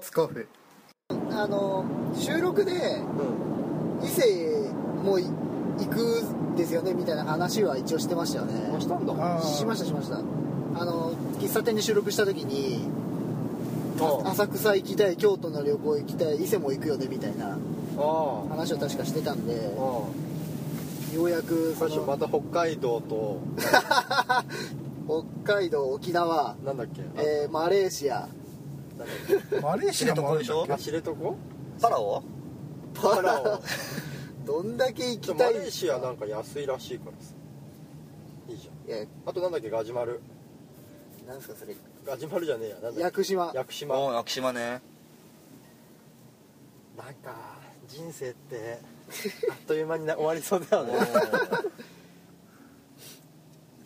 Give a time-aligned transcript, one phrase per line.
[0.00, 0.46] 週末カフェ。
[1.42, 4.06] あの収録でうん。
[4.06, 4.70] 伊勢
[5.04, 8.68] もい行くんですよねみたいな話は一応してましたよね。
[8.70, 9.12] どうしたんだ。
[9.12, 9.44] あー。
[9.44, 10.16] しましたしました。
[10.18, 12.88] あの喫茶店で収録した時に
[14.00, 14.30] あ。
[14.30, 17.58] 浅草行きたい京都の旅行行きたい伊勢も行くよねみたいな
[17.98, 19.80] あ話を確かしてたんであ
[21.14, 23.40] ようやく最初また北海道と。
[25.44, 27.02] 北海道沖縄、なんだっけ？
[27.16, 28.28] えーマレーシア
[29.62, 30.72] マレーシアもあるんだっけ？
[30.72, 31.12] あ知床
[31.80, 32.22] パラオ？
[32.94, 33.62] パラオ。
[34.46, 35.54] どんだけ行きたい？
[35.54, 37.32] マレーシアなんか安いらしいからさ。
[38.48, 38.96] いいじゃん。
[38.98, 39.70] いやあとなんだっけ？
[39.70, 40.20] ガジュマル。
[41.26, 41.74] なんですかそれ？
[42.04, 42.74] ガジュマルじゃねえや。
[42.76, 43.00] なんだっけ？
[43.00, 43.52] 屋久島。
[43.54, 44.80] 屋久屋久島ね。
[46.96, 47.34] なんか
[47.88, 48.78] 人生って
[49.50, 50.92] あっという間にな終わりそうだよね。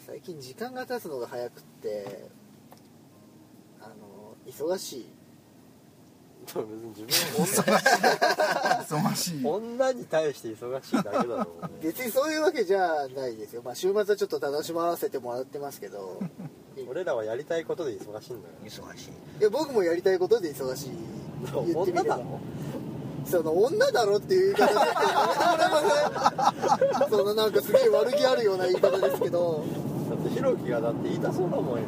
[0.06, 2.28] 最近時間が経つのが早くって
[4.46, 5.06] 忙しい。
[6.46, 7.08] 別に自分
[8.84, 9.40] 忙しい。
[9.46, 11.46] 女女に対して忙しいだけだろうね。
[11.82, 16.18] 別にそういうわけじゃないですよ、まあ、週末はちょっと楽しませてもらってますけど。
[16.90, 18.54] 俺らはやりたいことで忙しいんだよ。
[18.64, 19.10] 忙しい。
[19.40, 20.90] いや僕もやりたいことで忙しい。
[21.72, 22.40] 言ってみれば女だろ？
[23.26, 27.10] その女だろっていう言い方でってやめてもらえません？
[27.10, 29.64] そのなんかすげえ悪気あるような言い方ですけど。
[30.10, 31.84] だってひろきがだって言いたそうだもんよ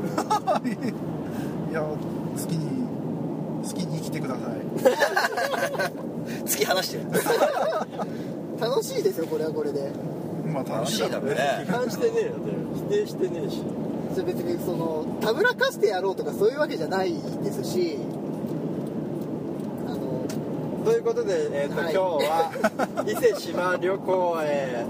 [1.71, 1.83] いや
[2.37, 2.87] 好きに
[3.67, 4.45] 好きに生きてください。
[6.45, 7.05] 突き放してる。
[8.61, 9.91] 楽しいですよこれはこれで。
[10.47, 11.37] まあ楽楽ししいだろうね。
[11.67, 12.33] 批判してねえよ
[12.75, 13.63] 否定してねえし。
[14.15, 17.13] それ別にそのたぶらかしてやろうとかそういうわけじゃない
[17.43, 17.99] ですし。
[19.87, 20.25] あの
[20.85, 21.95] ということで、えーとはい。
[21.95, 24.85] 今日は伊勢志摩旅行へ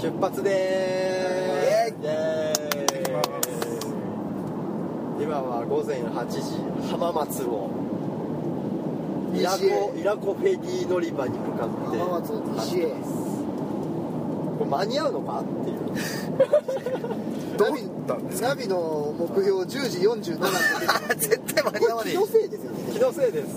[0.00, 2.02] 出発でーす。
[2.02, 2.31] イエー
[5.72, 6.40] 午前8時
[6.90, 7.70] 浜松を
[9.34, 11.96] イラ西へコイラコフェリー乗り場に向かって。
[11.96, 12.82] 浜松の西へ。
[12.82, 15.78] これ間に合うのかっていう。
[17.58, 22.12] ナビだんですかナビの目標10時47って出てます絶対間に合わねえ。
[22.12, 22.78] 気のせいですよね。
[22.92, 23.48] 気のせいです。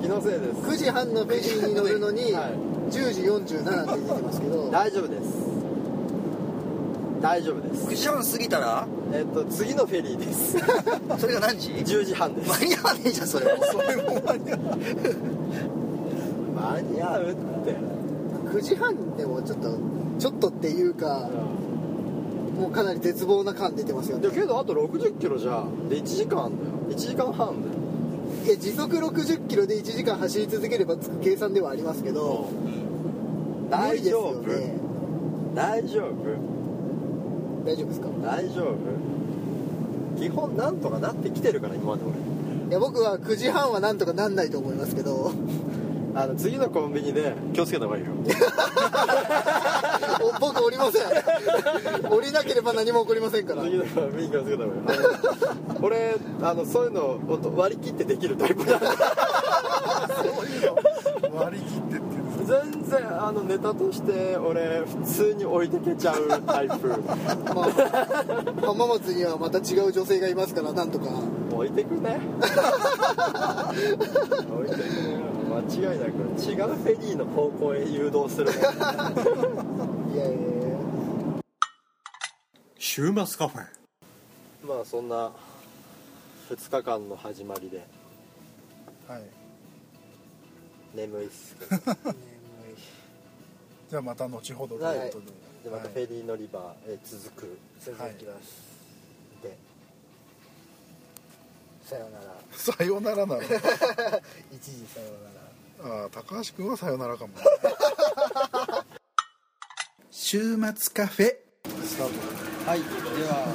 [0.00, 0.44] 気のせいです。
[0.62, 2.54] 9時半のフェリーに乗るのにはい。
[2.90, 4.70] 10時47って出てますけど。
[4.70, 5.28] 大丈夫です。
[7.20, 7.86] 大丈夫です。
[7.88, 8.86] 9時半過ぎたら？
[9.12, 10.56] えっ、と次のフェリーです。
[11.18, 12.50] それが何時？10時半です。
[12.50, 13.64] 間に合わねえじゃんそれも。
[13.64, 14.58] それも間に合う
[16.56, 17.34] 間に合うっ
[17.64, 17.92] て。
[18.52, 19.78] 9時半でもちょっと
[20.18, 21.28] ちょっとっていうか
[22.58, 24.28] もうかなり絶望な感出てますよね。
[24.28, 26.50] でけどあと60キロじゃで1時間だよ。
[26.90, 27.82] 1時間半だよ。
[28.44, 32.48] いや時速60キロで1時間走り続ければつく計算ではありますけど
[33.64, 34.74] 無大理ですよ丈夫ね。
[35.54, 36.61] 大丈夫
[37.64, 38.08] 大丈夫ですか？
[38.24, 38.74] 大丈夫。
[40.20, 42.12] 基本なんとかなってきてるから今まで俺。
[42.70, 45.32] いや僕は9時半はなんとかなんないと思いますけど。
[46.14, 48.10] あの次のコンビニで気をつけた方がいいよ。
[50.20, 51.02] お僕降りません。
[52.12, 53.62] 降りなければ何も起こりませんから。
[53.62, 54.98] 次のコンビニ気をつけた方がいい
[55.80, 57.18] 俺あのそういうのを
[57.56, 58.78] 割り切ってできるタイプだ。
[61.34, 66.88] 割り切ってっていうんです全然あのネタとして俺普通に置いてけちゃうタイプ。
[66.88, 71.06] まあ、浜松にはまた違う女性がいますからなんとか
[71.52, 72.20] 置いてくね
[74.50, 76.10] 置いてくね間違いなく
[76.40, 78.52] 違うフェリーの方向へ誘導するね
[80.14, 80.34] いやいや
[82.78, 83.66] 週末カフェ
[84.66, 85.30] まあそんな
[86.50, 87.86] 2日間の始まりで
[89.08, 89.22] はい
[90.94, 91.56] 眠いっす
[93.92, 95.26] けどじゃあまた後ほどということで、
[95.64, 97.58] でまたフェリー乗り場へ続く。
[97.84, 98.46] 続きます、
[99.42, 99.56] で。
[101.84, 102.24] さようなら。
[102.52, 103.42] さよならなの？
[103.42, 105.08] 一時さよ
[105.80, 106.02] うなら。
[106.04, 107.34] ああ高橋君はさよならかも。
[110.10, 111.36] 週末カフェ。
[111.84, 112.08] スター
[112.64, 112.80] トはい。
[112.80, 113.46] では、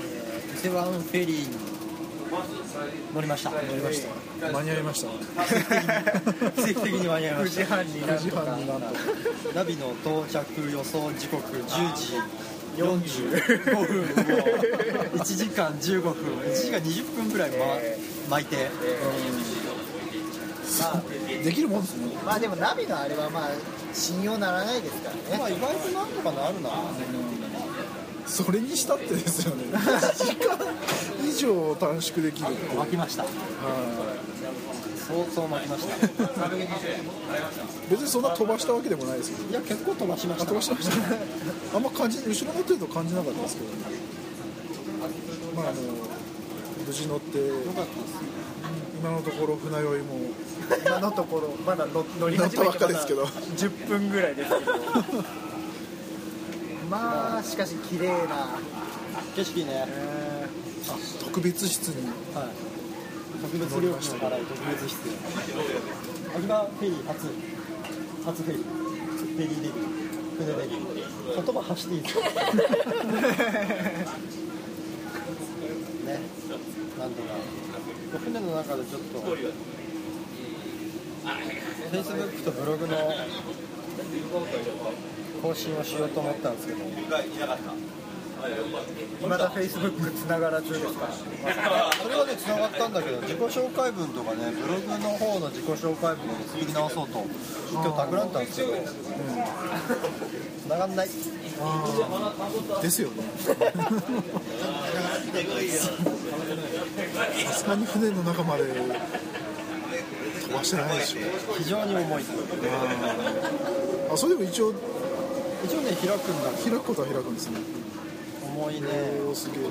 [0.00, 1.71] えー伊勢湾フェリーに
[3.14, 3.50] 乗りました。
[3.50, 4.02] 乗りまし
[4.40, 4.52] た。
[4.52, 5.08] 間に合いました。
[6.62, 7.62] 奇跡的に間に合いました。
[7.62, 8.86] 9時半に9時半になんと。
[9.54, 12.16] ナビの到着予想時刻10時
[12.76, 14.02] 45分。
[14.02, 16.14] を1時間15分。
[16.14, 18.70] 1時間20分ぐらい、ま、巻いて、
[21.44, 22.16] できるもんですね。
[22.24, 23.50] まあでもナビのあれはまあ
[23.92, 25.38] 信用ならないですからね。
[25.38, 26.70] まあ意外となんとかなるな
[28.26, 29.64] それにしたってですよね。
[29.72, 30.58] 1時間
[31.24, 33.24] 以上短縮できるって巻きました。
[33.24, 33.34] 相
[35.34, 35.96] 当巻きました。
[37.90, 39.50] 別にそんな飛ばしたわけでもないですけど。
[39.50, 40.44] いや結構飛ばしました。
[40.44, 41.18] あ飛ばしてましたね。
[41.74, 43.68] あんま感じ後ろ乗ってると感じなかったですけど
[45.54, 45.80] まああの
[46.86, 47.92] 無事乗ってよかったです。
[49.00, 50.18] 今のところ船酔いも。
[50.86, 53.24] 今のところまだ乗乗り始め乗ったばてっかですけど。
[53.24, 54.72] まだ10分ぐらいですけど
[56.92, 58.50] まあしかし綺麗な、
[59.34, 59.86] 景色ね。
[59.88, 60.46] え
[61.24, 62.06] 特別室に。
[62.34, 62.48] はい。
[63.40, 64.98] 特別料金の払い特別室。
[66.36, 67.32] 秋葉フェリー初。
[68.26, 68.62] 初フェリー。
[68.62, 69.74] フェリーデビュー。
[70.36, 72.20] 船デビュー言葉発していいですか？
[72.20, 72.28] ね。
[76.98, 77.28] なんとか。
[78.22, 79.18] 船の中でちょっと。
[81.90, 82.96] Facebook とブログの
[85.42, 91.06] 更新をしようと思ったんですけどー、まだフェイスブックつながらずですか？
[92.02, 97.24] それはね繋がったんだけど自己紹介文とかねブログの方の自己紹介文を作り直そうと
[97.72, 98.72] 今日企んだんですけど
[100.64, 101.08] 繋がんない。
[102.82, 103.22] ですよね。
[107.46, 108.64] さすがに船の中まで
[110.42, 111.18] 飛ばしてないでしょ。
[111.58, 112.22] 非常に重い。
[114.12, 114.72] あそれでも一応
[115.64, 116.50] 一応ね開くんだ。
[116.62, 117.60] 開くことは開くんですね。
[118.44, 118.88] 重いね。
[119.34, 119.62] すげえ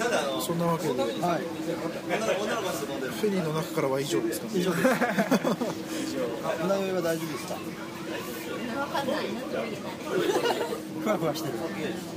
[0.00, 0.94] あそんなわけで。
[0.94, 1.42] フはい。
[3.26, 4.46] ェリーの中からは以上ですか？
[4.54, 4.82] 以上です。
[6.62, 7.56] 船酔いは大丈夫ですか？
[11.02, 11.54] ふわふわしてる。
[11.58, 11.64] ま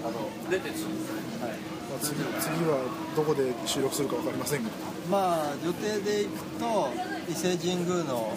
[0.09, 2.85] あ次次は
[3.15, 4.69] どこで収録するか分かりませんが。
[5.09, 6.89] まあ予定で行くと
[7.29, 8.31] 伊勢神宮の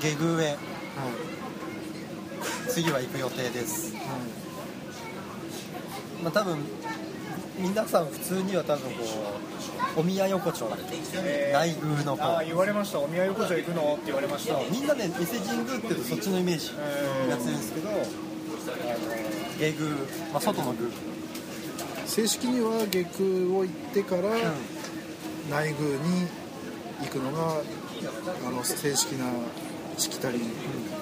[0.00, 0.56] 下宮へはい。
[2.68, 3.94] 次は行く予定です。
[3.94, 4.00] は
[6.22, 6.58] まあ多分
[7.58, 9.04] 皆さん普通には多分こ
[9.96, 12.24] うお宮横丁だ内宮の方。
[12.24, 13.00] ああ言われました。
[13.00, 13.94] お宮横丁行くの？
[13.94, 14.54] って言われました。
[14.70, 17.98] みんなね伊勢神宮って言うとそっちのイメージえが強いんですけどあの
[19.58, 19.90] 下宮、
[20.32, 20.92] まあ、外の宮い
[22.06, 23.24] 正式には下空
[23.58, 24.22] を行ってから
[25.50, 26.26] 内宮に
[27.02, 27.60] 行くのが
[28.46, 29.26] あの正式な
[30.00, 30.40] しきたり、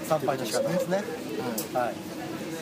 [0.09, 0.97] 参拝の仕方ですね。
[1.73, 1.95] はい、はい。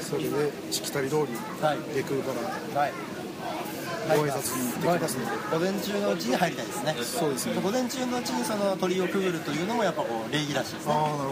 [0.02, 1.22] それでしきたり通り
[1.60, 1.78] はい。
[1.94, 2.32] 下空か
[2.74, 2.92] らはい。
[4.06, 11.30] ご挨拶に行ってきますので午前中のうちに入りたいですねそうですね午前中のうちにその鳥居をくぐるというのもやっぱこう礼儀らしいですねああなるほど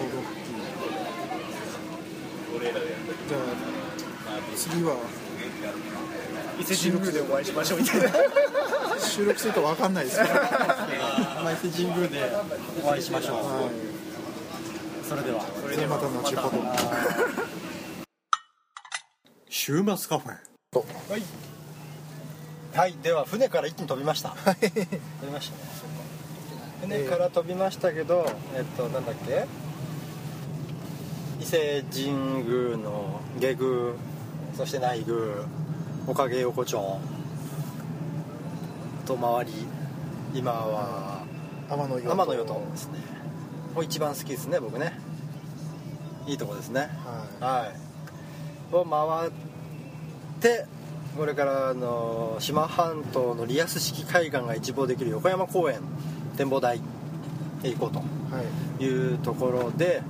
[3.28, 4.96] じゃあ次は
[6.58, 8.10] 伊勢神宮でお会いしましょうみたいな
[8.98, 10.34] 収録すると分かんないですから
[11.42, 12.20] まあ伊勢神宮で
[12.82, 13.70] お会いしましょう、は
[15.08, 15.42] それでは。
[15.72, 16.62] いじゃあまた後ほど。
[19.48, 20.36] 週末カフェ。
[21.10, 21.22] はい
[22.76, 22.94] はい。
[23.02, 24.30] では船から一気に飛びました。
[24.30, 25.56] 飛びました
[26.88, 26.98] ね。
[26.98, 29.46] 船から飛びましたけどえっとなんだっけ？
[31.40, 32.10] 伊勢神
[32.44, 33.92] 宮の下宮
[34.56, 35.16] そして内宮
[36.06, 36.98] おかげ横丁。
[39.06, 39.52] と周り
[40.34, 41.22] 今は
[41.68, 43.13] 天の天の湯とですね
[43.74, 44.92] ここ一番好きですね僕ね。
[46.28, 46.88] いいとこですね。
[47.40, 48.74] ははい。
[48.74, 49.30] を回っ
[50.40, 50.64] て
[51.18, 55.80] これからあの志摩半島のリアス式海岸が一望できる横山公園
[56.36, 56.80] 展望台
[57.64, 57.98] へ行こうと。
[57.98, 58.02] い
[58.32, 58.42] は
[58.78, 58.84] い。
[58.84, 60.02] いうところで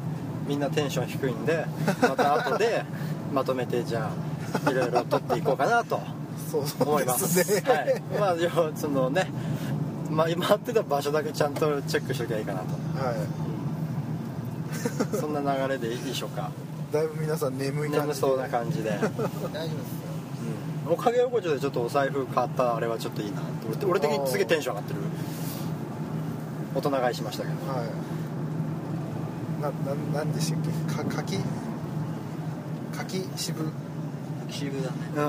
[0.46, 1.64] みんなテンション低いんで
[2.02, 2.84] また後で
[3.32, 4.10] まとめてじゃ
[4.62, 6.00] あいろいろ撮っていこうかなと
[6.80, 7.42] 思いでます。
[7.42, 7.62] すね。
[7.66, 9.32] はい、まあ要はそのね、
[10.10, 12.66] まあ、今会ってた場所だけちゃんとチェックしときゃいいかなと。
[13.02, 13.43] はい
[15.20, 16.50] そんな流れでいいでしょうか。
[16.92, 18.00] だいぶ皆さん眠い感じで。
[18.02, 18.90] 眠そうな感じで。
[18.90, 19.24] 大丈夫です
[20.90, 23.84] おかげ横丁でちょっとお財布買ったあれはちょっといいなって。
[23.86, 25.00] 俺俺的にすげえテンション上がってる。
[26.74, 27.54] 大人買いしましたけど。
[27.72, 27.86] はい。
[29.62, 29.74] なな
[30.18, 31.04] なんでしたっけ？
[31.10, 31.38] か柿？
[32.92, 33.70] 柿渋？
[34.50, 34.96] シブだね。
[35.16, 35.20] う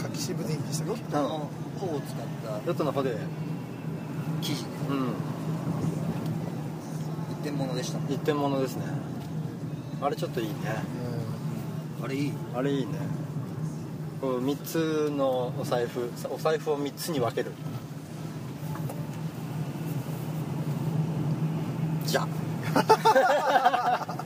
[0.00, 0.02] ん。
[0.02, 1.16] 柿渋でいいんでしたっけ？
[1.16, 2.66] あの方を使った。
[2.66, 3.16] ヨットの方で。
[4.42, 4.66] 生地ね。
[4.90, 4.96] うん。
[4.98, 5.10] 一
[7.44, 7.98] 点物でした。
[8.12, 8.84] 一点物ですね。
[10.00, 10.54] あれちょっといいね。
[12.02, 12.32] あれいい。
[12.54, 12.92] あれいいね。
[14.20, 16.10] こう3つのお財布。
[16.30, 17.52] お財布を3つに分ける。
[22.06, 22.26] じゃ。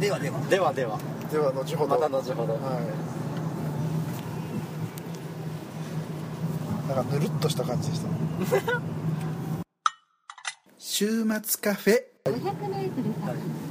[0.00, 0.40] ではでは。
[0.48, 0.96] ではでは。
[0.96, 1.98] うんでは後ほど。
[1.98, 2.52] また後ほど。
[2.52, 2.60] は
[6.88, 6.90] い。
[6.94, 8.08] なんかぬるっとした感じでした。
[10.78, 12.46] 週末カフェ 500m 先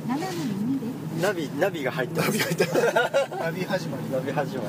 [0.08, 0.28] 斜め
[0.68, 0.86] 右で
[1.18, 1.24] す。
[1.24, 2.68] ナビナビが入ってナビが入って
[3.40, 4.12] ナビ始まり。
[4.12, 4.68] ナビ始まり。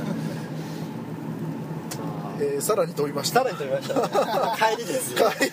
[2.45, 3.41] えーさらに飛びました。
[3.41, 3.95] さらに飛びました。
[3.95, 4.03] ね
[4.77, 5.13] 帰りです。
[5.15, 5.51] よ帰り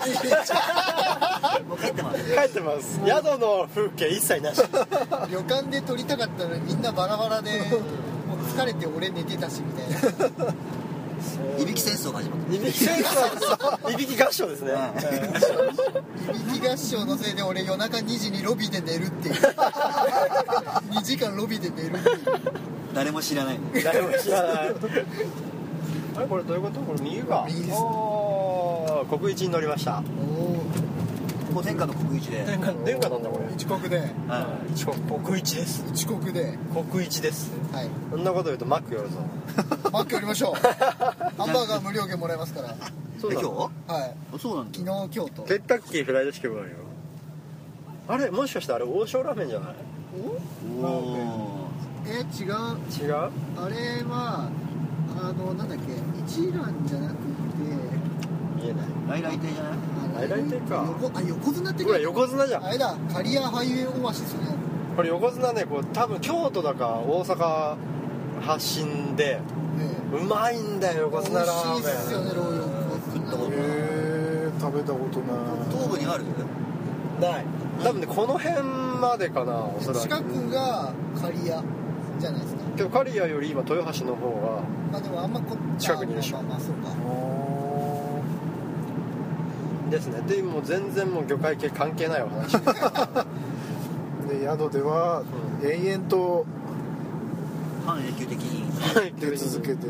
[1.66, 2.24] もう帰ってます。
[2.36, 3.00] 帰ってます。
[3.04, 4.62] 宿の風景一切なし。
[5.32, 7.50] 旅館で撮りたかったのにみんなバラバラで
[8.28, 10.54] もう疲れて俺寝てたしみたいな
[11.60, 13.92] いびき戦争が始まっいびき戦争。
[13.92, 14.72] いびき合唱ですね、
[16.34, 19.36] いびき合唱のせいで俺夜中2時にロビーで寝るっていう。
[19.36, 22.26] 2時間ロビーで寝るっていう。
[22.26, 22.32] た
[22.94, 23.60] 誰も知らない。
[23.84, 24.76] 誰も知らない。
[26.16, 26.80] あれこれどういうこと？
[26.82, 27.80] これ右か右です。
[29.10, 30.02] 国一に乗りました。
[30.02, 30.04] お
[31.60, 32.44] ここ天下の国一で。
[32.46, 33.46] 殿下殿下なんだこれ。
[33.52, 33.98] お遅刻で。
[34.00, 35.84] は一国国一です。
[35.94, 36.58] 遅刻で。
[36.90, 37.52] 国一です。
[37.74, 37.90] はい。
[38.12, 39.16] そんなこと言うとマック寄るぞ。
[39.92, 40.54] マックやりましょう。
[40.64, 42.70] ハンバーガー無料券もらえますから。
[42.70, 42.74] え
[43.34, 43.46] 今日？
[43.48, 43.70] は
[44.06, 44.16] い。
[44.36, 44.80] あそうなんだ。
[44.80, 45.42] 昨日今日と。
[45.44, 46.76] ケンタッキーフライドチキンもあるよ。
[48.08, 49.76] あれもしかしてあれ王将ラーメンじゃない？
[50.82, 51.68] おお
[52.08, 52.52] え違う。
[53.04, 53.14] 違う？
[53.58, 54.48] あれは
[55.22, 55.92] あのなんだっけ？
[56.26, 57.20] 一蘭じゃなくて。
[58.64, 59.22] 見えない。
[59.22, 59.74] 来来亭じゃない？
[60.20, 60.86] あ来来亭か。
[61.02, 62.66] 横あ横綱ってこれ横綱じゃん。
[62.66, 64.54] あれだカリアハイウェイオアシスの
[64.96, 67.76] これ横綱ねこう多分京都だか大阪
[68.42, 69.42] 発信でね
[70.14, 71.82] うまいんだよ横綱ラーメン。
[71.82, 75.38] 美味しいっすよねロー横綱えー食べたことない。
[75.72, 76.26] 東部にある
[77.22, 77.46] ない。
[77.82, 78.62] 多分ねこの辺
[79.00, 81.64] までかなおそら近くくがカリア
[82.20, 82.62] じゃないですか。
[82.76, 84.62] けどカリアより今豊橋の方が
[84.92, 86.40] まあでもあんまこ近くにいるでしょ。
[86.40, 86.90] あまあまあそうか
[89.90, 90.22] ですね。
[90.22, 92.52] でもう全然もう魚介系関係ないお話。
[94.30, 95.24] で宿では
[95.64, 96.46] 延々と
[97.86, 99.88] 半永久的に出続けて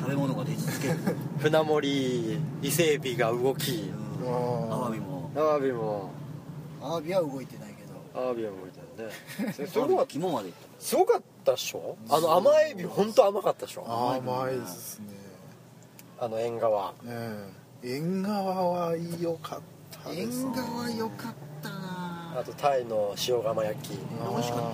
[0.00, 0.96] 食べ物が出続ける。
[1.40, 1.88] 船盛
[2.30, 3.90] り伊勢海老が動き。
[4.24, 4.30] あア
[4.78, 4.92] ワー。
[4.92, 6.10] ビもアワビも。
[6.82, 8.20] アワビは動いてないけど。
[8.20, 9.08] アワビは動いてる
[9.56, 9.66] ね。
[9.66, 11.96] すごかっ肝までいったすごかったっしょ？
[12.10, 13.84] あの甘エビ本当甘かったでしょ？
[13.88, 15.06] 甘いですね。
[16.20, 16.90] あの縁側。
[16.90, 18.42] ねえ縁側
[18.90, 19.60] は良かっ
[20.04, 22.36] たです縁側良かったな。
[22.40, 23.98] あとタイの塩釜焼き。
[24.30, 24.72] 美味しかったね。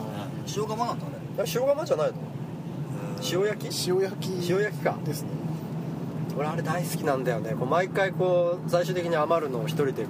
[0.56, 2.14] 塩釜なんだあれあれ塩釜じゃないの？
[3.32, 3.90] 塩焼き？
[3.90, 4.98] 塩焼き塩焼きか。
[5.04, 5.28] ですね。
[6.36, 7.54] 俺あれ大好きなんだよね。
[7.58, 10.08] こう毎回こう最終的に余るのを一人でこ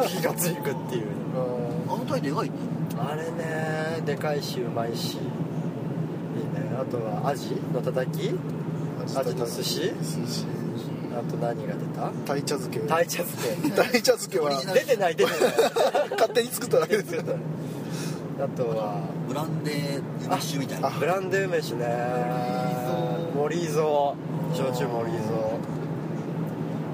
[0.00, 1.06] う 火がついくっていう。
[1.88, 2.54] あのタイでかいね
[2.98, 5.14] あれねでかいしうまいし。
[5.14, 5.28] いいね。
[6.80, 8.34] あとはアジのたたき。
[9.16, 9.80] アジの寿司？
[9.80, 10.46] 寿司
[11.12, 12.10] あと何が出た？
[12.34, 12.80] 鯛茶漬け。
[12.88, 13.70] 鯛茶漬け。
[13.82, 14.50] 鯛茶漬けは。
[14.74, 15.40] 出てない出てない。
[16.12, 17.22] 勝手に作っただけですよ
[18.42, 19.00] あとは。
[19.28, 20.88] ブランデー梅酒みたいな。
[20.90, 21.86] ブランデー梅酒ね。
[23.34, 24.14] 森蔵。
[24.54, 25.18] 焼酎森蔵。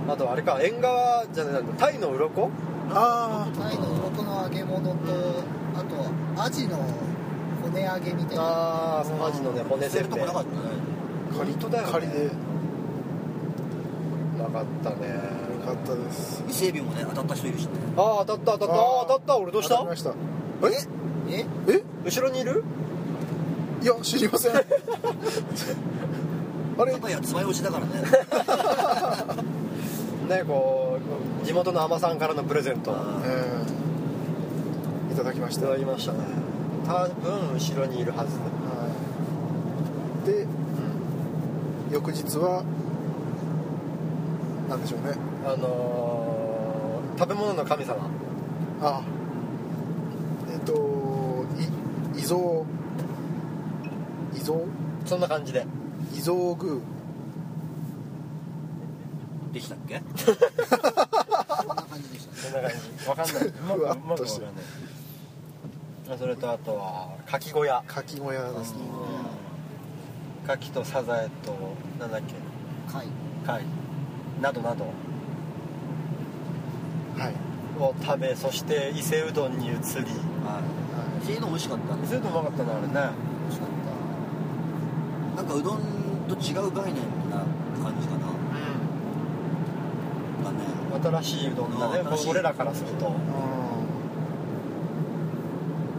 [0.09, 2.51] あとあれか縁側じゃないタイの鱗？
[2.91, 4.95] あタイの鱗の揚げ物と
[5.75, 5.83] あ
[6.37, 6.79] とアジの
[7.63, 8.43] 骨揚げみたいな。
[8.45, 10.03] ああアジのね骨せんべい。
[10.05, 10.57] るとこなかったね。
[11.35, 11.93] あ仮当だよね。
[11.93, 12.25] 仮で。
[12.25, 12.31] よ
[14.49, 14.97] なかったね。
[15.67, 16.45] かったです。
[16.49, 17.71] 伊勢海老もね当たった人いるしね。
[17.97, 18.75] ああ当たった当たった。
[18.75, 19.09] あー。
[19.09, 19.37] 当たった。
[19.39, 19.75] 俺どうした？
[19.77, 20.11] 当たりました。
[20.11, 20.15] え？
[21.39, 21.45] え？
[21.69, 21.83] え？
[22.05, 22.63] 後ろにいる？
[23.83, 24.53] いや知りません。
[24.57, 24.63] あ
[26.85, 26.93] れ？
[26.93, 27.93] やっぱり爪楊枝だからね。
[30.39, 30.99] ねこ
[31.43, 32.93] う地元の海女さんからのプレゼント。
[33.25, 35.13] えー。
[35.15, 35.63] いただきました。
[35.63, 36.19] いただきましたね。
[36.87, 38.37] 多分後ろにいるはず。
[38.37, 38.89] は
[40.25, 40.27] い。
[40.27, 40.47] で
[41.93, 42.63] 翌日は
[44.77, 45.15] なんでしょうね。
[45.47, 48.11] あのー食べ物の神様。
[48.83, 49.01] あ
[50.53, 51.47] えっ、と
[52.15, 52.37] い伊蔵
[54.35, 54.59] 伊蔵
[55.07, 55.65] そんな感じで。
[56.15, 56.79] 伊蔵宮
[59.55, 60.01] できたっけ？
[60.05, 62.37] こんな感じでした。
[62.37, 63.09] そんな感じ。
[63.09, 63.47] わかんない。
[63.47, 64.47] うまくふまっとしてる
[66.19, 67.83] それとあとは牡蠣小屋。
[67.87, 68.79] かき小屋ですね。
[70.45, 71.55] 牡蠣とサザエと
[71.99, 72.35] なんだっけ？
[72.93, 73.07] 貝。
[73.47, 73.63] 貝
[74.41, 74.85] などなど。
[77.17, 77.35] はい。
[77.81, 79.77] を食べそして伊勢うどんに移り。
[79.77, 79.81] は
[81.23, 81.25] い。
[81.25, 82.93] そういうの美味しかった伊ね勢うどんうまかったねあれね。
[82.93, 82.99] 美
[83.49, 83.69] 味しかっ
[85.37, 85.81] なんかうどん
[86.29, 87.45] と違う概念な
[87.83, 88.27] 感じかな。
[90.45, 91.23] だね。
[91.23, 91.99] 新しいうどんだね。
[92.01, 92.31] うん新しい。
[92.31, 93.13] 俺らからすると。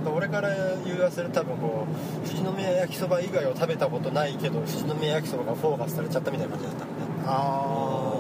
[0.10, 0.50] 俺から
[0.84, 1.86] 言わせる多分こ
[2.24, 6.98] う富士宮焼きそば以外を食べたことないけど富士宮焼きそばがフォーカスされちゃったみたいな感じだったのね。
[7.28, 8.17] あ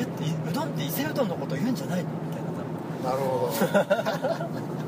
[0.00, 3.10] えっていうどんって伊勢うどんのこと言うんじゃないのみたいな。
[3.10, 3.52] あなるほど。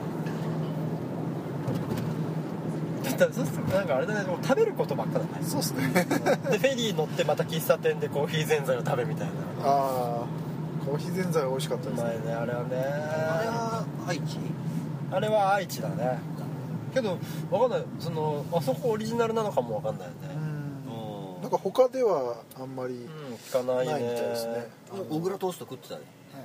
[3.32, 5.30] そうするとなんかあれだねもう食べることばっかだね。
[5.42, 5.88] そうっすね。
[5.92, 9.32] でフェリー乗ってまた喫茶店でコーヒーぜんざいを食べみたいな。
[9.64, 10.26] ああ
[10.84, 12.08] コーヒーぜんざい美味しかったうですね。
[12.08, 12.68] まいねあれはね。
[12.74, 14.38] あれは愛知？
[15.12, 16.18] あれは愛知だね。
[16.92, 17.16] けど
[17.50, 17.84] わかんない。
[18.00, 20.18] そのあそこオリジナルなのかもわかんないよね。
[20.24, 20.31] うん
[21.42, 22.98] なんか他ではあんまりう
[23.32, 24.68] ん聞かないみたいですね。
[25.10, 26.02] 小倉トースト食ってたね。
[26.32, 26.44] はい。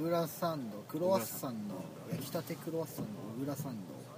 [0.00, 1.76] 小倉サンドクロワッサンの
[2.10, 3.76] 焼きたてクロワッサンの小倉サン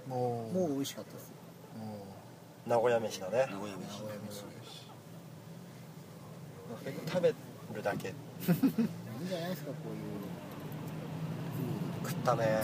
[0.09, 1.31] ドもうもう美味しかったです
[1.77, 2.07] も
[2.65, 3.45] 名古屋飯だね。
[3.51, 4.01] 名古屋飯。
[7.07, 7.35] 食べ
[7.75, 8.07] るだけ。
[8.07, 8.15] いいん
[9.27, 9.97] じゃないですかこうい
[12.09, 12.59] う食ったね。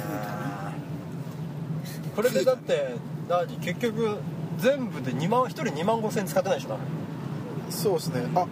[2.15, 2.95] これでだって
[3.29, 4.17] ダージ結局
[4.57, 6.86] 全部で2万1人2万5千使ってないでしょ多分。
[6.86, 6.88] う
[7.74, 8.22] そうですね。
[8.36, 8.46] あ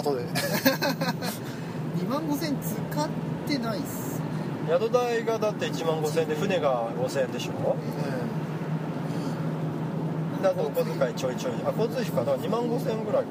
[0.00, 0.22] 後で。
[1.98, 3.08] 2万5000使っ
[3.46, 4.20] てないっす
[4.68, 7.76] 宿代がだって1万5千円で船が5千円でしょ？
[10.42, 11.52] であとお小遣いちょいちょい。
[11.66, 13.28] あ交通費かだから2万5千円ぐらいか。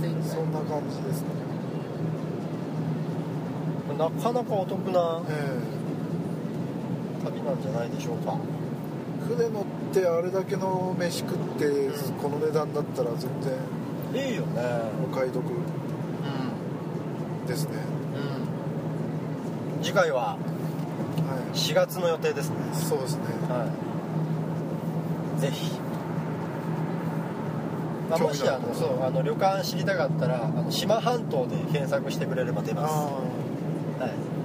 [0.00, 0.28] 5000円ぐらい。
[0.28, 1.28] そんな感じですね。
[3.98, 5.58] なかなかお得なえ
[7.24, 8.36] 旅なんじゃないでしょうか。
[9.30, 9.64] え船乗っ
[10.00, 11.64] てあれだけの飯食って
[12.22, 13.30] この値段だったら全
[14.12, 14.62] 然いいよね。
[15.02, 15.48] お買い得う
[17.48, 17.72] ですね。
[17.72, 17.76] ん、
[19.78, 20.38] うん、次回はは
[21.54, 22.56] 4月の予定ですね。
[22.72, 23.24] いそうですね。
[23.48, 23.72] は
[25.38, 25.40] い。
[25.40, 25.80] ぜひ。
[28.10, 32.92] あもしあのそうあの旅館知りたかったらあの島半島で検索してくれれば出ます。
[32.92, 34.35] あはい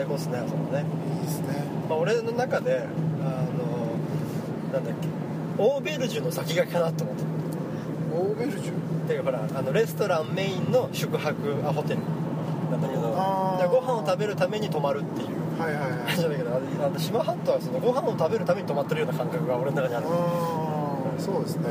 [0.00, 1.62] 最高っすねそのね、あいいですね。
[1.86, 5.08] まあ、俺の中であのなんだっけ
[5.58, 7.22] オーベルジュの先駆けかなと思って。
[8.14, 8.72] オーベルジュ？
[9.06, 11.34] ていうかほらあのレストランメインの宿泊
[11.66, 12.00] あホテル
[12.70, 15.28] なんだけどご飯を食べるために泊まるっていう。
[15.60, 16.00] はいはいはい。
[16.06, 20.06] 感じなんだけどあの島半島はそのご飯を食べるために泊まってるような感覚が俺の中にある。
[20.08, 20.08] あ
[21.18, 21.64] あそうですね。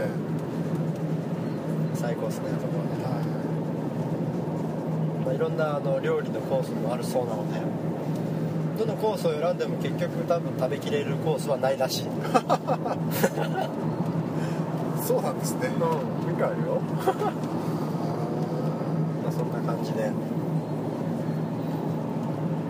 [1.96, 3.10] 最高ですねそこはね、は
[5.26, 7.60] まあ、いろんなあの料理のコースもあるそうなので
[8.80, 12.04] どのコースを選んでも結局多分食べきれるコースはないらしい。
[12.04, 12.06] い
[15.06, 15.68] そうなんですね。
[15.68, 15.84] うん
[16.42, 16.80] あるよ。
[19.22, 19.98] まあそんな感じで。
[19.98, 20.04] と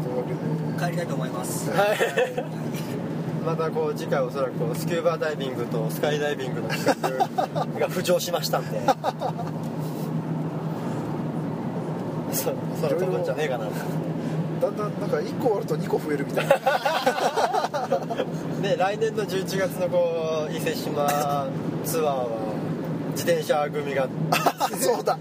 [0.10, 0.40] いうわけで
[0.84, 1.70] 帰りたいと思います。
[1.70, 1.94] はい。
[3.46, 7.10] またこう次回おそらくこうスキューバダイビングとスカイダイビングの企画
[7.80, 8.82] が浮上しましたんで。
[12.34, 12.52] そそ
[12.94, 13.66] ろ飛ぶんじゃねえかな
[14.62, 16.56] だんだんなんか1個終わると2個増えるみたいな。
[18.62, 21.48] で 来年の11月のこう伊勢志摩
[21.86, 22.28] ツアーは
[23.12, 24.08] 自転車組が。
[24.80, 25.18] そうだ。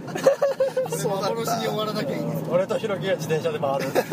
[0.90, 3.84] そうだ幻に終わらなきゃいいです俺とひろきが自転車で回る。
[3.96, 4.04] ね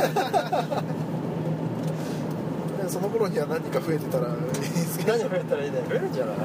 [2.87, 5.13] その頃には何か増えてたらいいですけど。
[5.17, 6.35] 何増えたらいいね増えるんじゃない？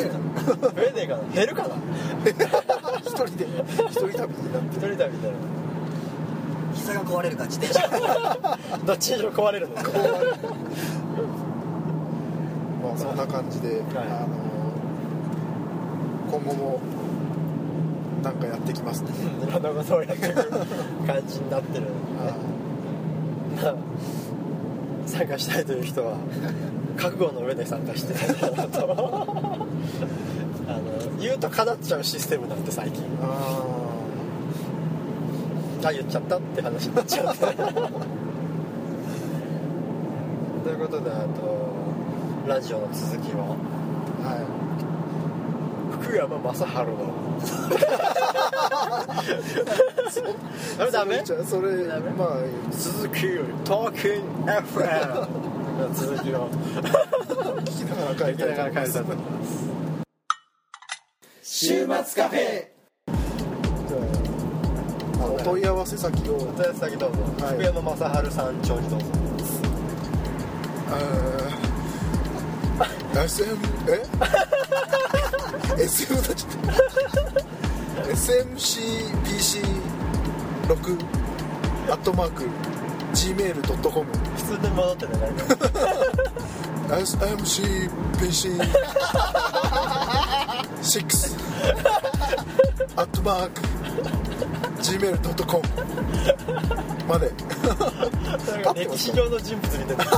[0.00, 0.06] 増
[0.82, 1.22] えねえかな？
[1.34, 1.74] 減るかな？
[3.00, 3.46] 一人で
[3.88, 4.28] 一人旅になっ
[4.62, 5.08] て一人旅みたい
[6.80, 7.86] 膝が壊れるか自転車。
[7.88, 8.36] な
[8.84, 9.74] どっちにしろ壊れるの
[12.82, 14.28] まあそんな感じで、あの
[16.30, 16.80] 今後も
[18.22, 19.10] なんかやってきますね、
[19.46, 20.34] いろんなことをやっていく
[21.06, 21.84] 感じになってる。
[23.62, 23.74] まあ
[25.06, 26.14] 参加したいという人は
[26.96, 28.12] 覚悟の上で参加して。
[28.12, 29.16] いただけたらと
[30.68, 30.80] あの
[31.20, 33.02] 言うと叶っちゃうシステムなんて最近。
[33.20, 33.79] ああ
[35.92, 37.46] 言っちゃったって話になっちゃうと
[40.70, 41.70] いうことであと
[42.46, 43.56] ラジオの続きを。
[44.22, 44.60] あは
[46.02, 46.66] 福山雅治の。
[50.80, 51.24] あれダメ？
[51.24, 52.28] それダメまあ
[52.70, 53.22] 続き
[53.64, 55.20] トーキン FM
[55.78, 56.48] の続きを。
[57.64, 59.70] 聞きながら帰りたいと思いますがら帰りたいと思います
[61.42, 62.64] 週末カフェ。
[62.64, 62.79] あ
[65.22, 67.54] お問い合わせ先をお問い合わせ先どうぞ、はい。
[67.54, 69.06] 福山雅治さん長にどうぞ。
[70.90, 73.24] あー。
[73.24, 74.06] SM え？
[75.84, 76.58] SM だちょっと
[78.12, 79.70] SMCPC6
[81.90, 82.44] アットマーク
[83.14, 84.06] Gmail.com
[84.36, 85.12] 普通で戻ってね
[86.88, 88.60] 大丈 SMCPC6
[92.96, 93.60] アットマーク
[94.80, 95.62] Gmail.com
[97.08, 97.30] まで。
[98.64, 100.04] 夫歴史上の人物みたいな。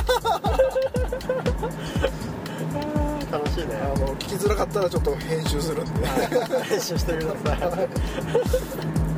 [3.33, 3.69] 楽しいね。
[3.83, 7.89] あの聞きづらかったらちょっと編集するんで、編集してください。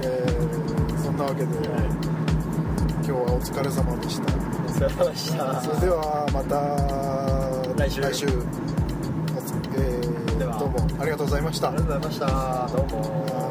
[0.02, 4.32] えーそんなわけで、今日はお疲れ様でした。
[4.32, 4.36] お
[4.68, 5.60] 疲れ様でした。
[5.60, 6.56] それではまた
[7.84, 8.00] 来週。
[8.26, 8.30] お
[9.42, 11.68] つえーどうもありがとうございました。
[11.68, 12.26] ありがとうございました。
[12.76, 13.00] どうも。
[13.34, 13.43] は